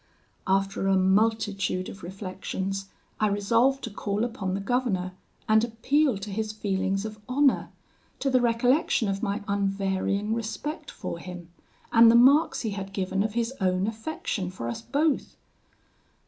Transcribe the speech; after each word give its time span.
"After 0.47 0.87
a 0.87 0.95
multitude 0.97 1.87
of 1.87 2.01
reflections, 2.01 2.89
I 3.19 3.27
resolved 3.27 3.83
to 3.83 3.91
call 3.91 4.23
upon 4.23 4.55
the 4.55 4.59
governor, 4.59 5.11
and 5.47 5.63
appeal 5.63 6.17
to 6.17 6.31
his 6.31 6.51
feelings 6.51 7.05
of 7.05 7.19
honour, 7.29 7.69
to 8.17 8.31
the 8.31 8.41
recollection 8.41 9.07
of 9.07 9.21
my 9.21 9.43
unvarying 9.47 10.33
respect 10.33 10.89
for 10.89 11.19
him, 11.19 11.49
and 11.91 12.09
the 12.09 12.15
marks 12.15 12.61
he 12.61 12.71
had 12.71 12.93
given 12.93 13.21
of 13.21 13.35
his 13.35 13.53
own 13.61 13.85
affection 13.85 14.49
for 14.49 14.67
us 14.67 14.81
both. 14.81 15.35